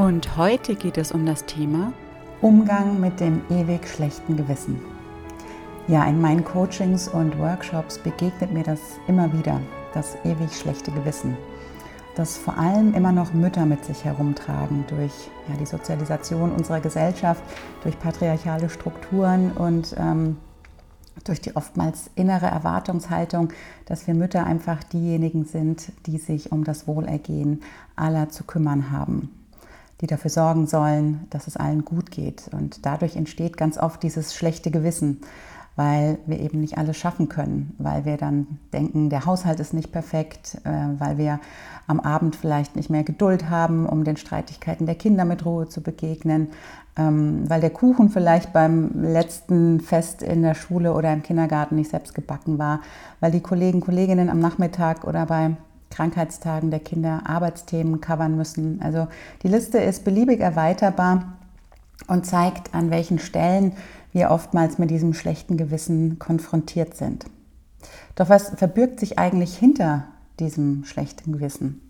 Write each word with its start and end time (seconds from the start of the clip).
Und 0.00 0.38
heute 0.38 0.76
geht 0.76 0.96
es 0.96 1.12
um 1.12 1.26
das 1.26 1.44
Thema 1.44 1.92
Umgang 2.40 3.00
mit 3.00 3.20
dem 3.20 3.42
ewig 3.50 3.86
schlechten 3.86 4.34
Gewissen. 4.34 4.80
Ja, 5.88 6.06
in 6.06 6.22
meinen 6.22 6.42
Coachings 6.42 7.06
und 7.06 7.38
Workshops 7.38 7.98
begegnet 7.98 8.50
mir 8.50 8.62
das 8.62 8.80
immer 9.08 9.30
wieder, 9.34 9.60
das 9.92 10.16
ewig 10.24 10.56
schlechte 10.56 10.90
Gewissen, 10.90 11.36
das 12.14 12.38
vor 12.38 12.56
allem 12.56 12.94
immer 12.94 13.12
noch 13.12 13.34
Mütter 13.34 13.66
mit 13.66 13.84
sich 13.84 14.02
herumtragen 14.02 14.86
durch 14.88 15.12
ja, 15.50 15.56
die 15.60 15.66
Sozialisation 15.66 16.50
unserer 16.50 16.80
Gesellschaft, 16.80 17.42
durch 17.82 17.98
patriarchale 17.98 18.70
Strukturen 18.70 19.52
und 19.52 19.94
ähm, 19.98 20.38
durch 21.24 21.42
die 21.42 21.56
oftmals 21.56 22.08
innere 22.14 22.46
Erwartungshaltung, 22.46 23.52
dass 23.84 24.06
wir 24.06 24.14
Mütter 24.14 24.46
einfach 24.46 24.82
diejenigen 24.82 25.44
sind, 25.44 25.92
die 26.06 26.16
sich 26.16 26.52
um 26.52 26.64
das 26.64 26.88
Wohlergehen 26.88 27.60
aller 27.96 28.30
zu 28.30 28.44
kümmern 28.44 28.90
haben 28.90 29.36
die 30.00 30.06
dafür 30.06 30.30
sorgen 30.30 30.66
sollen, 30.66 31.26
dass 31.30 31.46
es 31.46 31.56
allen 31.56 31.84
gut 31.84 32.10
geht. 32.10 32.48
Und 32.52 32.86
dadurch 32.86 33.16
entsteht 33.16 33.56
ganz 33.56 33.78
oft 33.78 34.02
dieses 34.02 34.34
schlechte 34.34 34.70
Gewissen, 34.70 35.20
weil 35.76 36.18
wir 36.26 36.40
eben 36.40 36.60
nicht 36.60 36.78
alles 36.78 36.96
schaffen 36.96 37.28
können, 37.28 37.74
weil 37.78 38.04
wir 38.04 38.16
dann 38.16 38.58
denken, 38.72 39.08
der 39.08 39.24
Haushalt 39.24 39.60
ist 39.60 39.72
nicht 39.72 39.92
perfekt, 39.92 40.60
äh, 40.64 40.70
weil 40.98 41.16
wir 41.16 41.40
am 41.86 42.00
Abend 42.00 42.36
vielleicht 42.36 42.76
nicht 42.76 42.90
mehr 42.90 43.02
Geduld 43.02 43.48
haben, 43.50 43.86
um 43.86 44.04
den 44.04 44.16
Streitigkeiten 44.16 44.86
der 44.86 44.94
Kinder 44.94 45.24
mit 45.24 45.44
Ruhe 45.44 45.68
zu 45.68 45.82
begegnen, 45.82 46.48
ähm, 46.96 47.48
weil 47.48 47.60
der 47.60 47.70
Kuchen 47.70 48.10
vielleicht 48.10 48.52
beim 48.52 48.90
letzten 49.02 49.80
Fest 49.80 50.22
in 50.22 50.42
der 50.42 50.54
Schule 50.54 50.92
oder 50.92 51.12
im 51.12 51.22
Kindergarten 51.22 51.76
nicht 51.76 51.90
selbst 51.90 52.14
gebacken 52.14 52.58
war, 52.58 52.80
weil 53.20 53.32
die 53.32 53.40
Kollegen, 53.40 53.80
Kolleginnen 53.80 54.28
am 54.28 54.40
Nachmittag 54.40 55.04
oder 55.04 55.26
bei 55.26 55.56
Krankheitstagen 55.90 56.70
der 56.70 56.80
Kinder 56.80 57.22
Arbeitsthemen 57.26 58.00
covern 58.00 58.36
müssen. 58.36 58.80
Also 58.82 59.08
die 59.42 59.48
Liste 59.48 59.78
ist 59.78 60.04
beliebig 60.04 60.40
erweiterbar 60.40 61.36
und 62.06 62.26
zeigt, 62.26 62.74
an 62.74 62.90
welchen 62.90 63.18
Stellen 63.18 63.72
wir 64.12 64.30
oftmals 64.30 64.78
mit 64.78 64.90
diesem 64.90 65.14
schlechten 65.14 65.56
Gewissen 65.56 66.18
konfrontiert 66.18 66.96
sind. 66.96 67.26
Doch 68.14 68.28
was 68.28 68.50
verbirgt 68.50 69.00
sich 69.00 69.18
eigentlich 69.18 69.56
hinter 69.56 70.04
diesem 70.38 70.84
schlechten 70.84 71.32
Gewissen? 71.32 71.82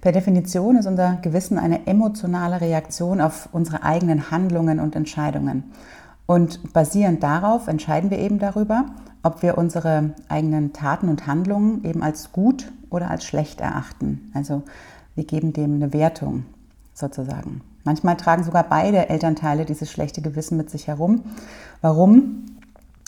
Per 0.00 0.12
Definition 0.12 0.76
ist 0.76 0.86
unser 0.86 1.18
Gewissen 1.22 1.58
eine 1.58 1.86
emotionale 1.86 2.60
Reaktion 2.60 3.20
auf 3.20 3.48
unsere 3.52 3.82
eigenen 3.82 4.30
Handlungen 4.30 4.80
und 4.80 4.94
Entscheidungen. 4.94 5.64
Und 6.26 6.72
basierend 6.72 7.22
darauf 7.22 7.68
entscheiden 7.68 8.10
wir 8.10 8.18
eben 8.18 8.38
darüber, 8.38 8.86
ob 9.22 9.42
wir 9.42 9.58
unsere 9.58 10.10
eigenen 10.28 10.72
Taten 10.72 11.08
und 11.08 11.26
Handlungen 11.26 11.84
eben 11.84 12.02
als 12.02 12.32
gut 12.32 12.72
oder 12.90 13.10
als 13.10 13.24
schlecht 13.24 13.60
erachten. 13.60 14.30
Also 14.34 14.62
wir 15.14 15.24
geben 15.24 15.52
dem 15.52 15.74
eine 15.74 15.92
Wertung 15.92 16.44
sozusagen. 16.94 17.62
Manchmal 17.84 18.16
tragen 18.16 18.42
sogar 18.42 18.64
beide 18.64 19.08
Elternteile 19.08 19.64
dieses 19.64 19.90
schlechte 19.90 20.20
Gewissen 20.20 20.56
mit 20.56 20.70
sich 20.70 20.88
herum. 20.88 21.22
Warum? 21.80 22.55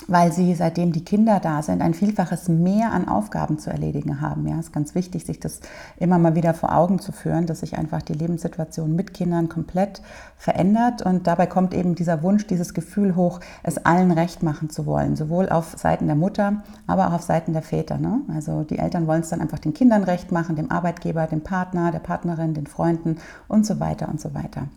Weil 0.08 0.32
sie, 0.32 0.54
seitdem 0.54 0.92
die 0.92 1.04
Kinder 1.04 1.38
da 1.38 1.62
sind, 1.62 1.82
ein 1.82 1.92
Vielfaches 1.92 2.48
mehr 2.48 2.92
an 2.92 3.06
Aufgaben 3.06 3.58
zu 3.58 3.70
erledigen 3.70 4.22
haben. 4.22 4.48
Ja, 4.48 4.54
es 4.58 4.66
ist 4.66 4.72
ganz 4.72 4.94
wichtig, 4.94 5.26
sich 5.26 5.38
das 5.38 5.60
immer 5.98 6.18
mal 6.18 6.34
wieder 6.34 6.54
vor 6.54 6.74
Augen 6.74 6.98
zu 6.98 7.12
führen, 7.12 7.46
dass 7.46 7.60
sich 7.60 7.76
einfach 7.76 8.00
die 8.00 8.14
Lebenssituation 8.14 8.96
mit 8.96 9.12
Kindern 9.12 9.50
komplett 9.50 10.00
verändert. 10.38 11.02
Und 11.02 11.26
dabei 11.26 11.46
kommt 11.46 11.74
eben 11.74 11.94
dieser 11.94 12.22
Wunsch, 12.22 12.46
dieses 12.46 12.72
Gefühl 12.72 13.16
hoch, 13.16 13.40
es 13.62 13.84
allen 13.84 14.10
recht 14.10 14.42
machen 14.42 14.70
zu 14.70 14.86
wollen, 14.86 15.14
sowohl 15.14 15.50
auf 15.50 15.74
Seiten 15.76 16.06
der 16.06 16.16
Mutter, 16.16 16.62
aber 16.86 17.08
auch 17.08 17.12
auf 17.12 17.22
Seiten 17.22 17.52
der 17.52 17.62
Väter. 17.62 17.98
Ne? 17.98 18.22
Also 18.34 18.62
die 18.62 18.78
Eltern 18.78 19.06
wollen 19.06 19.20
es 19.20 19.28
dann 19.28 19.42
einfach 19.42 19.58
den 19.58 19.74
Kindern 19.74 20.04
recht 20.04 20.32
machen, 20.32 20.56
dem 20.56 20.70
Arbeitgeber, 20.70 21.26
dem 21.26 21.42
Partner, 21.42 21.92
der 21.92 21.98
Partnerin, 21.98 22.54
den 22.54 22.66
Freunden 22.66 23.18
und 23.46 23.66
so 23.66 23.78
weiter 23.78 24.08
und 24.08 24.22
so 24.22 24.32
weiter. 24.32 24.68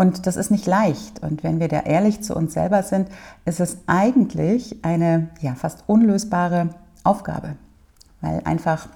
Und 0.00 0.26
das 0.26 0.36
ist 0.36 0.50
nicht 0.50 0.66
leicht. 0.66 1.22
Und 1.22 1.44
wenn 1.44 1.60
wir 1.60 1.68
da 1.68 1.80
ehrlich 1.80 2.22
zu 2.22 2.34
uns 2.34 2.54
selber 2.54 2.82
sind, 2.82 3.10
ist 3.44 3.60
es 3.60 3.76
eigentlich 3.86 4.82
eine 4.82 5.28
ja, 5.42 5.54
fast 5.54 5.84
unlösbare 5.88 6.70
Aufgabe, 7.04 7.56
weil 8.22 8.40
einfach 8.44 8.88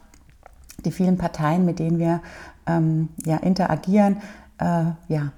die 0.82 0.92
vielen 0.92 1.18
Parteien, 1.18 1.66
mit 1.66 1.78
denen 1.78 1.98
wir 1.98 2.22
ähm, 2.66 3.10
ja, 3.26 3.36
interagieren, 3.36 4.22
äh, 4.56 4.84
ja, 5.08 5.32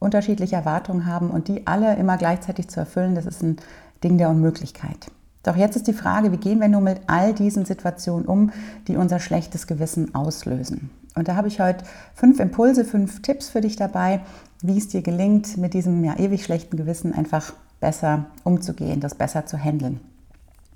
unterschiedliche 0.00 0.56
Erwartungen 0.56 1.06
haben 1.06 1.30
und 1.30 1.46
die 1.46 1.68
alle 1.68 1.94
immer 1.94 2.16
gleichzeitig 2.16 2.66
zu 2.66 2.80
erfüllen, 2.80 3.14
das 3.14 3.24
ist 3.24 3.44
ein 3.44 3.58
Ding 4.02 4.18
der 4.18 4.28
Unmöglichkeit. 4.28 5.06
Doch 5.42 5.56
jetzt 5.56 5.76
ist 5.76 5.88
die 5.88 5.92
Frage, 5.92 6.30
wie 6.32 6.36
gehen 6.36 6.60
wir 6.60 6.68
nun 6.68 6.84
mit 6.84 7.00
all 7.06 7.34
diesen 7.34 7.64
Situationen 7.64 8.26
um, 8.26 8.52
die 8.86 8.96
unser 8.96 9.18
schlechtes 9.18 9.66
Gewissen 9.66 10.14
auslösen? 10.14 10.90
Und 11.14 11.28
da 11.28 11.36
habe 11.36 11.48
ich 11.48 11.60
heute 11.60 11.84
fünf 12.14 12.40
Impulse, 12.40 12.84
fünf 12.84 13.22
Tipps 13.22 13.48
für 13.48 13.60
dich 13.60 13.76
dabei, 13.76 14.20
wie 14.62 14.78
es 14.78 14.88
dir 14.88 15.02
gelingt, 15.02 15.56
mit 15.56 15.74
diesem 15.74 16.04
ja 16.04 16.16
ewig 16.18 16.44
schlechten 16.44 16.76
Gewissen 16.76 17.12
einfach 17.12 17.52
besser 17.80 18.26
umzugehen, 18.44 19.00
das 19.00 19.14
besser 19.14 19.44
zu 19.44 19.58
handeln. 19.58 20.00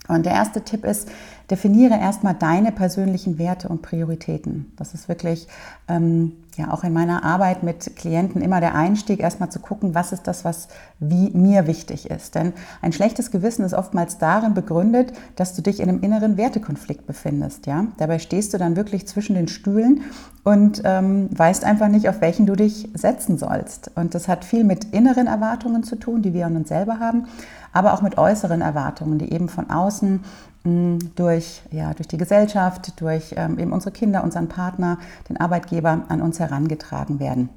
Und 0.08 0.26
der 0.26 0.32
erste 0.32 0.62
Tipp 0.62 0.84
ist, 0.84 1.08
definiere 1.50 1.98
erstmal 1.98 2.34
deine 2.34 2.72
persönlichen 2.72 3.38
Werte 3.38 3.68
und 3.68 3.82
Prioritäten. 3.82 4.72
Das 4.76 4.94
ist 4.94 5.08
wirklich 5.08 5.46
ähm, 5.88 6.32
ja 6.56 6.72
auch 6.72 6.84
in 6.84 6.92
meiner 6.92 7.22
Arbeit 7.24 7.62
mit 7.62 7.96
Klienten 7.96 8.40
immer 8.40 8.60
der 8.60 8.74
Einstieg, 8.74 9.20
erstmal 9.20 9.50
zu 9.50 9.60
gucken, 9.60 9.94
was 9.94 10.12
ist 10.12 10.26
das, 10.26 10.44
was 10.44 10.68
wie 10.98 11.30
mir 11.30 11.66
wichtig 11.66 12.10
ist. 12.10 12.34
Denn 12.34 12.52
ein 12.82 12.92
schlechtes 12.92 13.30
Gewissen 13.30 13.64
ist 13.64 13.74
oftmals 13.74 14.18
darin 14.18 14.54
begründet, 14.54 15.12
dass 15.36 15.54
du 15.54 15.62
dich 15.62 15.80
in 15.80 15.88
einem 15.88 16.02
inneren 16.02 16.36
Wertekonflikt 16.36 17.06
befindest. 17.06 17.66
Ja? 17.66 17.86
Dabei 17.98 18.18
stehst 18.18 18.54
du 18.54 18.58
dann 18.58 18.76
wirklich 18.76 19.06
zwischen 19.06 19.34
den 19.34 19.48
Stühlen 19.48 20.02
und 20.42 20.82
ähm, 20.84 21.28
weißt 21.36 21.64
einfach 21.64 21.88
nicht, 21.88 22.08
auf 22.08 22.20
welchen 22.20 22.46
du 22.46 22.56
dich 22.56 22.88
setzen 22.94 23.38
sollst. 23.38 23.90
Und 23.94 24.14
das 24.14 24.28
hat 24.28 24.44
viel 24.44 24.64
mit 24.64 24.84
inneren 24.92 25.26
Erwartungen 25.26 25.82
zu 25.82 25.96
tun, 25.96 26.22
die 26.22 26.34
wir 26.34 26.46
an 26.46 26.56
uns 26.56 26.68
selber 26.68 26.98
haben, 26.98 27.26
aber 27.76 27.92
auch 27.92 28.02
mit 28.02 28.16
äußeren 28.16 28.62
Erwartungen, 28.62 29.18
die 29.18 29.32
eben 29.32 29.48
von 29.48 29.70
außen 29.70 30.24
mh, 30.64 30.98
durch, 31.14 31.62
ja, 31.70 31.92
durch 31.94 32.08
die 32.08 32.16
Gesellschaft, 32.16 33.00
durch 33.00 33.34
ähm, 33.36 33.58
eben 33.58 33.72
unsere 33.72 33.92
Kinder, 33.92 34.24
unseren 34.24 34.48
Partner, 34.48 34.98
den 35.28 35.36
Arbeitgeber 35.38 36.02
an 36.08 36.22
uns 36.22 36.40
herangetragen 36.40 37.20
werden. 37.20 37.50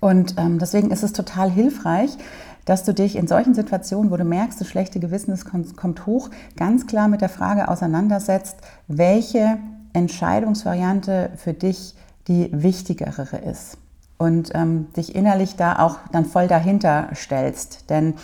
Und 0.00 0.34
ähm, 0.38 0.58
deswegen 0.58 0.90
ist 0.90 1.02
es 1.02 1.12
total 1.12 1.50
hilfreich, 1.50 2.16
dass 2.64 2.82
du 2.82 2.92
dich 2.92 3.14
in 3.14 3.28
solchen 3.28 3.54
Situationen, 3.54 4.10
wo 4.10 4.16
du 4.16 4.24
merkst, 4.24 4.60
das 4.60 4.68
schlechte 4.68 4.98
Gewissen 4.98 5.38
kommt 5.76 6.06
hoch, 6.06 6.30
ganz 6.56 6.86
klar 6.86 7.06
mit 7.06 7.20
der 7.20 7.28
Frage 7.28 7.68
auseinandersetzt, 7.68 8.56
welche 8.88 9.58
Entscheidungsvariante 9.92 11.30
für 11.36 11.52
dich 11.52 11.94
die 12.26 12.50
wichtigere 12.52 13.36
ist. 13.36 13.78
Und 14.18 14.50
ähm, 14.54 14.86
dich 14.96 15.14
innerlich 15.14 15.56
da 15.56 15.78
auch 15.78 15.98
dann 16.10 16.24
voll 16.24 16.48
dahinter 16.48 17.10
stellst. 17.14 17.90
Denn 17.90 18.14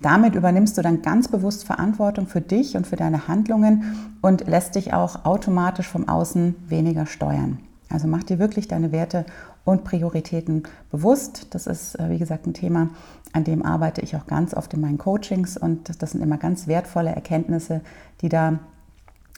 damit 0.00 0.34
übernimmst 0.34 0.76
du 0.76 0.82
dann 0.82 1.02
ganz 1.02 1.28
bewusst 1.28 1.64
Verantwortung 1.64 2.26
für 2.26 2.40
dich 2.40 2.76
und 2.76 2.86
für 2.86 2.96
deine 2.96 3.28
Handlungen 3.28 4.10
und 4.20 4.46
lässt 4.46 4.74
dich 4.74 4.92
auch 4.92 5.24
automatisch 5.24 5.88
vom 5.88 6.08
Außen 6.08 6.54
weniger 6.68 7.06
steuern. 7.06 7.58
Also 7.88 8.08
mach 8.08 8.24
dir 8.24 8.38
wirklich 8.38 8.68
deine 8.68 8.92
Werte 8.92 9.24
und 9.64 9.84
Prioritäten 9.84 10.64
bewusst. 10.90 11.54
Das 11.54 11.66
ist, 11.66 11.98
äh, 11.98 12.10
wie 12.10 12.18
gesagt, 12.18 12.46
ein 12.46 12.54
Thema, 12.54 12.90
an 13.32 13.44
dem 13.44 13.64
arbeite 13.64 14.00
ich 14.00 14.16
auch 14.16 14.26
ganz 14.26 14.54
oft 14.54 14.74
in 14.74 14.80
meinen 14.80 14.98
Coachings 14.98 15.56
und 15.56 16.02
das 16.02 16.12
sind 16.12 16.22
immer 16.22 16.38
ganz 16.38 16.66
wertvolle 16.66 17.10
Erkenntnisse, 17.10 17.80
die 18.20 18.28
da 18.28 18.58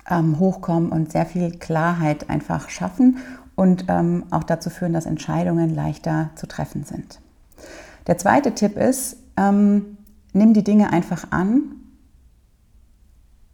ähm, 0.09 0.39
hochkommen 0.39 0.91
und 0.91 1.13
sehr 1.13 1.27
viel 1.27 1.51
Klarheit 1.59 2.31
einfach 2.31 2.71
schaffen 2.71 3.19
und 3.55 3.87
ähm, 3.89 4.25
auch 4.31 4.45
dazu 4.45 4.71
führen, 4.71 4.93
dass 4.93 5.07
Entscheidungen 5.07 5.75
leichter 5.75 6.31
zu 6.37 6.47
treffen 6.47 6.85
sind. 6.85 7.21
Der 8.07 8.17
zweite 8.17 8.55
Tipp 8.55 8.77
ist, 8.77 9.19
ähm, 9.37 9.98
nimm 10.39 10.55
die 10.55 10.65
Dinge 10.65 10.93
einfach 10.93 11.27
an, 11.31 11.63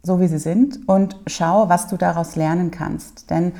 so 0.03 0.19
wie 0.19 0.27
sie 0.27 0.37
sind, 0.37 0.87
und 0.87 1.19
schau, 1.27 1.67
was 1.67 1.87
du 1.87 1.97
daraus 1.97 2.35
lernen 2.35 2.71
kannst. 2.71 3.29
Denn 3.29 3.53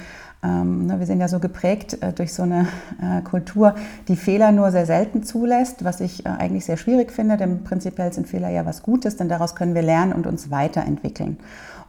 ähm, 0.43 0.85
ne, 0.85 0.99
wir 0.99 1.05
sind 1.05 1.19
ja 1.19 1.27
so 1.27 1.39
geprägt 1.39 2.01
äh, 2.01 2.13
durch 2.13 2.33
so 2.33 2.43
eine 2.43 2.67
äh, 3.01 3.21
Kultur, 3.21 3.75
die 4.07 4.15
Fehler 4.15 4.51
nur 4.51 4.71
sehr 4.71 4.85
selten 4.85 5.23
zulässt, 5.23 5.83
was 5.83 6.01
ich 6.01 6.25
äh, 6.25 6.29
eigentlich 6.29 6.65
sehr 6.65 6.77
schwierig 6.77 7.11
finde, 7.11 7.37
denn 7.37 7.63
prinzipiell 7.63 8.13
sind 8.13 8.27
Fehler 8.27 8.49
ja 8.49 8.65
was 8.65 8.83
Gutes, 8.83 9.17
denn 9.17 9.27
daraus 9.27 9.55
können 9.55 9.73
wir 9.73 9.81
lernen 9.81 10.13
und 10.13 10.27
uns 10.27 10.51
weiterentwickeln. 10.51 11.37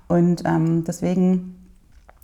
Und 0.09 0.44
ähm, 0.47 0.85
deswegen 0.85 1.56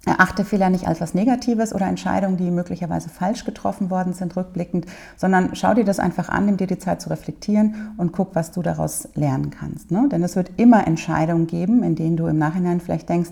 Erachte 0.04 0.44
Fehler 0.44 0.68
nicht 0.68 0.88
als 0.88 1.00
was 1.00 1.14
Negatives 1.14 1.72
oder 1.72 1.86
Entscheidungen, 1.86 2.36
die 2.36 2.50
möglicherweise 2.50 3.08
falsch 3.08 3.44
getroffen 3.44 3.88
worden 3.88 4.14
sind, 4.14 4.36
rückblickend, 4.36 4.86
sondern 5.16 5.54
schau 5.54 5.74
dir 5.74 5.84
das 5.84 6.00
einfach 6.00 6.28
an, 6.28 6.46
nimm 6.46 6.56
dir 6.56 6.66
die 6.66 6.78
Zeit 6.78 7.00
zu 7.00 7.08
reflektieren 7.08 7.94
und 7.98 8.12
guck, 8.12 8.34
was 8.34 8.50
du 8.50 8.62
daraus 8.62 9.08
lernen 9.14 9.50
kannst. 9.50 9.92
Ne? 9.92 10.08
Denn 10.10 10.24
es 10.24 10.34
wird 10.34 10.50
immer 10.56 10.88
Entscheidungen 10.88 11.46
geben, 11.46 11.84
in 11.84 11.94
denen 11.94 12.16
du 12.16 12.26
im 12.26 12.38
Nachhinein 12.38 12.80
vielleicht 12.80 13.08
denkst, 13.08 13.30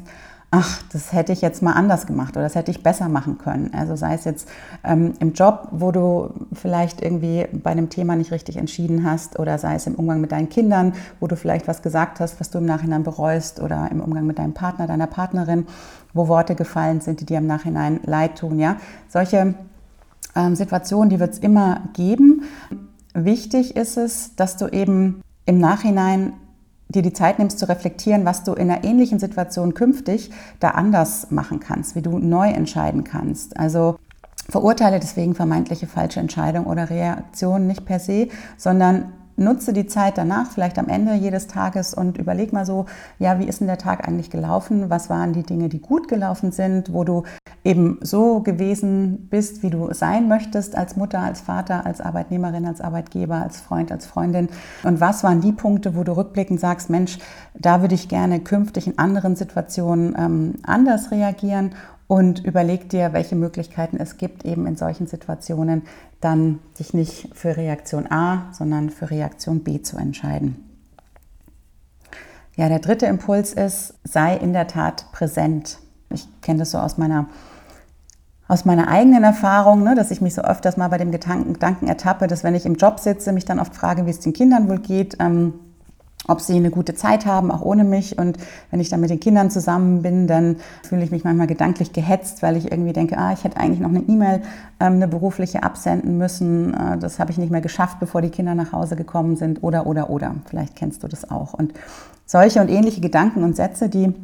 ach, 0.52 0.82
das 0.92 1.12
hätte 1.12 1.32
ich 1.32 1.42
jetzt 1.42 1.62
mal 1.62 1.74
anders 1.74 2.06
gemacht 2.06 2.36
oder 2.36 2.42
das 2.42 2.56
hätte 2.56 2.72
ich 2.72 2.82
besser 2.82 3.08
machen 3.08 3.38
können. 3.38 3.72
Also 3.72 3.94
sei 3.94 4.14
es 4.14 4.24
jetzt 4.24 4.48
ähm, 4.82 5.14
im 5.20 5.32
Job, 5.32 5.68
wo 5.70 5.92
du 5.92 6.30
vielleicht 6.52 7.00
irgendwie 7.02 7.46
bei 7.52 7.70
einem 7.70 7.88
Thema 7.88 8.16
nicht 8.16 8.32
richtig 8.32 8.56
entschieden 8.56 9.04
hast 9.04 9.38
oder 9.38 9.58
sei 9.58 9.76
es 9.76 9.86
im 9.86 9.94
Umgang 9.94 10.20
mit 10.20 10.32
deinen 10.32 10.48
Kindern, 10.48 10.94
wo 11.20 11.28
du 11.28 11.36
vielleicht 11.36 11.68
was 11.68 11.82
gesagt 11.82 12.18
hast, 12.18 12.40
was 12.40 12.50
du 12.50 12.58
im 12.58 12.66
Nachhinein 12.66 13.04
bereust 13.04 13.60
oder 13.60 13.88
im 13.92 14.00
Umgang 14.00 14.26
mit 14.26 14.38
deinem 14.40 14.52
Partner, 14.52 14.88
deiner 14.88 15.06
Partnerin, 15.06 15.66
wo 16.14 16.26
Worte 16.26 16.56
gefallen 16.56 17.00
sind, 17.00 17.20
die 17.20 17.26
dir 17.26 17.38
im 17.38 17.46
Nachhinein 17.46 18.00
leid 18.04 18.36
tun. 18.38 18.58
Ja? 18.58 18.76
Solche 19.08 19.54
ähm, 20.34 20.56
Situationen, 20.56 21.10
die 21.10 21.20
wird 21.20 21.34
es 21.34 21.38
immer 21.38 21.82
geben. 21.94 22.42
Wichtig 23.14 23.76
ist 23.76 23.96
es, 23.96 24.34
dass 24.34 24.56
du 24.56 24.66
eben 24.66 25.22
im 25.46 25.60
Nachhinein 25.60 26.32
dir 26.90 27.02
die 27.02 27.12
Zeit 27.12 27.38
nimmst 27.38 27.58
zu 27.58 27.68
reflektieren, 27.68 28.24
was 28.24 28.42
du 28.42 28.52
in 28.52 28.70
einer 28.70 28.84
ähnlichen 28.84 29.18
Situation 29.18 29.74
künftig 29.74 30.30
da 30.58 30.70
anders 30.70 31.30
machen 31.30 31.60
kannst, 31.60 31.94
wie 31.94 32.02
du 32.02 32.18
neu 32.18 32.48
entscheiden 32.48 33.04
kannst. 33.04 33.56
Also 33.58 33.96
verurteile 34.48 34.98
deswegen 34.98 35.34
vermeintliche 35.34 35.86
falsche 35.86 36.20
Entscheidungen 36.20 36.66
oder 36.66 36.90
Reaktionen 36.90 37.66
nicht 37.66 37.84
per 37.84 38.00
se, 38.00 38.28
sondern 38.56 39.12
nutze 39.40 39.72
die 39.72 39.86
Zeit 39.86 40.18
danach, 40.18 40.50
vielleicht 40.50 40.78
am 40.78 40.88
Ende 40.88 41.14
jedes 41.14 41.46
Tages 41.46 41.94
und 41.94 42.18
überleg 42.18 42.52
mal 42.52 42.66
so, 42.66 42.86
ja, 43.18 43.38
wie 43.38 43.46
ist 43.46 43.60
denn 43.60 43.66
der 43.66 43.78
Tag 43.78 44.06
eigentlich 44.06 44.30
gelaufen? 44.30 44.90
Was 44.90 45.10
waren 45.10 45.32
die 45.32 45.42
Dinge, 45.42 45.68
die 45.68 45.80
gut 45.80 46.06
gelaufen 46.06 46.52
sind, 46.52 46.92
wo 46.92 47.04
du 47.04 47.24
eben 47.64 47.98
so 48.02 48.40
gewesen 48.40 49.28
bist, 49.30 49.62
wie 49.62 49.70
du 49.70 49.92
sein 49.92 50.28
möchtest 50.28 50.76
als 50.76 50.96
Mutter, 50.96 51.20
als 51.20 51.40
Vater, 51.40 51.86
als 51.86 52.00
Arbeitnehmerin, 52.00 52.66
als 52.66 52.80
Arbeitgeber, 52.80 53.36
als 53.36 53.60
Freund, 53.60 53.90
als 53.90 54.06
Freundin? 54.06 54.48
Und 54.84 55.00
was 55.00 55.24
waren 55.24 55.40
die 55.40 55.52
Punkte, 55.52 55.96
wo 55.96 56.04
du 56.04 56.16
rückblickend 56.16 56.60
sagst, 56.60 56.90
Mensch, 56.90 57.18
da 57.54 57.80
würde 57.80 57.94
ich 57.94 58.08
gerne 58.08 58.40
künftig 58.40 58.86
in 58.86 58.98
anderen 58.98 59.36
Situationen 59.36 60.14
ähm, 60.18 60.54
anders 60.62 61.10
reagieren 61.10 61.72
und 62.10 62.44
überleg 62.44 62.88
dir, 62.88 63.12
welche 63.12 63.36
Möglichkeiten 63.36 63.98
es 63.98 64.16
gibt, 64.16 64.44
eben 64.44 64.66
in 64.66 64.74
solchen 64.74 65.06
Situationen 65.06 65.82
dann 66.20 66.58
dich 66.76 66.92
nicht 66.92 67.30
für 67.34 67.56
Reaktion 67.56 68.10
A, 68.10 68.48
sondern 68.50 68.90
für 68.90 69.12
Reaktion 69.12 69.60
B 69.60 69.80
zu 69.80 69.96
entscheiden. 69.96 70.56
Ja, 72.56 72.68
der 72.68 72.80
dritte 72.80 73.06
Impuls 73.06 73.52
ist, 73.52 73.94
sei 74.02 74.36
in 74.36 74.52
der 74.52 74.66
Tat 74.66 75.06
präsent. 75.12 75.78
Ich 76.12 76.26
kenne 76.40 76.58
das 76.58 76.72
so 76.72 76.78
aus 76.78 76.98
meiner, 76.98 77.28
aus 78.48 78.64
meiner 78.64 78.88
eigenen 78.88 79.22
Erfahrung, 79.22 79.84
ne, 79.84 79.94
dass 79.94 80.10
ich 80.10 80.20
mich 80.20 80.34
so 80.34 80.42
öfters 80.42 80.76
mal 80.76 80.88
bei 80.88 80.98
dem 80.98 81.12
Gedanken, 81.12 81.52
Gedanken 81.52 81.86
ertappe, 81.86 82.26
dass 82.26 82.42
wenn 82.42 82.56
ich 82.56 82.66
im 82.66 82.74
Job 82.74 82.98
sitze, 82.98 83.30
mich 83.30 83.44
dann 83.44 83.60
oft 83.60 83.76
frage, 83.76 84.04
wie 84.06 84.10
es 84.10 84.18
den 84.18 84.32
Kindern 84.32 84.68
wohl 84.68 84.80
geht. 84.80 85.16
Ähm, 85.20 85.54
ob 86.30 86.40
sie 86.40 86.56
eine 86.56 86.70
gute 86.70 86.94
Zeit 86.94 87.26
haben, 87.26 87.50
auch 87.50 87.62
ohne 87.62 87.84
mich. 87.84 88.18
Und 88.18 88.38
wenn 88.70 88.80
ich 88.80 88.88
dann 88.88 89.00
mit 89.00 89.10
den 89.10 89.20
Kindern 89.20 89.50
zusammen 89.50 90.02
bin, 90.02 90.26
dann 90.26 90.56
fühle 90.82 91.02
ich 91.02 91.10
mich 91.10 91.24
manchmal 91.24 91.46
gedanklich 91.46 91.92
gehetzt, 91.92 92.42
weil 92.42 92.56
ich 92.56 92.70
irgendwie 92.70 92.92
denke, 92.92 93.18
ah, 93.18 93.32
ich 93.32 93.44
hätte 93.44 93.56
eigentlich 93.56 93.80
noch 93.80 93.90
eine 93.90 94.00
E-Mail, 94.00 94.42
ähm, 94.80 94.94
eine 94.94 95.08
berufliche 95.08 95.62
absenden 95.62 96.18
müssen. 96.18 96.74
Äh, 96.74 96.98
das 96.98 97.18
habe 97.18 97.30
ich 97.30 97.38
nicht 97.38 97.50
mehr 97.50 97.60
geschafft, 97.60 97.98
bevor 98.00 98.22
die 98.22 98.30
Kinder 98.30 98.54
nach 98.54 98.72
Hause 98.72 98.96
gekommen 98.96 99.36
sind. 99.36 99.62
Oder, 99.62 99.86
oder, 99.86 100.10
oder. 100.10 100.34
Vielleicht 100.46 100.76
kennst 100.76 101.02
du 101.02 101.08
das 101.08 101.30
auch. 101.30 101.54
Und 101.54 101.74
solche 102.26 102.60
und 102.60 102.68
ähnliche 102.68 103.00
Gedanken 103.00 103.42
und 103.42 103.56
Sätze, 103.56 103.88
die 103.88 104.14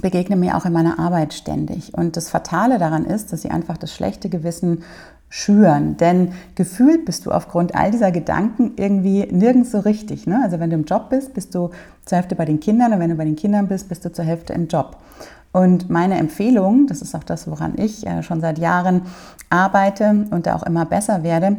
begegnen 0.00 0.40
mir 0.40 0.56
auch 0.56 0.64
in 0.64 0.72
meiner 0.72 0.98
Arbeit 0.98 1.34
ständig. 1.34 1.94
Und 1.94 2.16
das 2.16 2.30
Fatale 2.30 2.78
daran 2.78 3.04
ist, 3.04 3.32
dass 3.32 3.42
sie 3.42 3.50
einfach 3.50 3.76
das 3.76 3.92
schlechte 3.92 4.28
Gewissen 4.28 4.82
schüren. 5.28 5.96
Denn 5.96 6.32
gefühlt 6.54 7.04
bist 7.04 7.26
du 7.26 7.30
aufgrund 7.30 7.74
all 7.74 7.90
dieser 7.90 8.10
Gedanken 8.10 8.72
irgendwie 8.76 9.26
nirgends 9.30 9.70
so 9.70 9.80
richtig. 9.80 10.26
Ne? 10.26 10.40
Also 10.42 10.60
wenn 10.60 10.70
du 10.70 10.76
im 10.76 10.84
Job 10.84 11.10
bist, 11.10 11.34
bist 11.34 11.54
du 11.54 11.70
zur 12.04 12.16
Hälfte 12.16 12.34
bei 12.34 12.44
den 12.44 12.60
Kindern 12.60 12.92
und 12.92 13.00
wenn 13.00 13.10
du 13.10 13.16
bei 13.16 13.24
den 13.24 13.36
Kindern 13.36 13.68
bist, 13.68 13.88
bist 13.88 14.04
du 14.04 14.12
zur 14.12 14.24
Hälfte 14.24 14.52
im 14.52 14.68
Job. 14.68 14.96
Und 15.52 15.90
meine 15.90 16.18
Empfehlung, 16.18 16.86
das 16.86 17.02
ist 17.02 17.14
auch 17.14 17.24
das, 17.24 17.50
woran 17.50 17.74
ich 17.76 18.06
äh, 18.06 18.22
schon 18.22 18.40
seit 18.40 18.58
Jahren 18.58 19.02
arbeite 19.50 20.26
und 20.30 20.46
da 20.46 20.56
auch 20.56 20.62
immer 20.62 20.84
besser 20.84 21.22
werde, 21.22 21.56